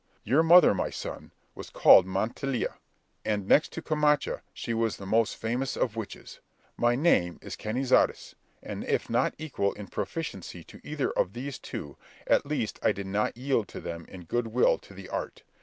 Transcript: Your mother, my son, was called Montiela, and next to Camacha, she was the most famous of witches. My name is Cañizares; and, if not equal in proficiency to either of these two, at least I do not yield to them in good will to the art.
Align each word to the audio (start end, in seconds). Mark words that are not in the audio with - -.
Your 0.23 0.41
mother, 0.41 0.73
my 0.73 0.89
son, 0.89 1.29
was 1.53 1.69
called 1.69 2.07
Montiela, 2.07 2.73
and 3.23 3.47
next 3.47 3.71
to 3.73 3.83
Camacha, 3.83 4.41
she 4.51 4.73
was 4.73 4.97
the 4.97 5.05
most 5.05 5.35
famous 5.37 5.77
of 5.77 5.95
witches. 5.95 6.39
My 6.75 6.95
name 6.95 7.37
is 7.39 7.55
Cañizares; 7.55 8.33
and, 8.63 8.83
if 8.85 9.11
not 9.11 9.35
equal 9.37 9.73
in 9.73 9.85
proficiency 9.85 10.63
to 10.63 10.81
either 10.83 11.11
of 11.11 11.33
these 11.33 11.59
two, 11.59 11.97
at 12.25 12.47
least 12.47 12.79
I 12.81 12.93
do 12.93 13.03
not 13.03 13.37
yield 13.37 13.67
to 13.67 13.79
them 13.79 14.05
in 14.09 14.23
good 14.23 14.47
will 14.47 14.79
to 14.79 14.95
the 14.95 15.07
art. 15.07 15.43